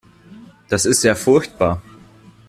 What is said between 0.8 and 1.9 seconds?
ist ja furchtbar.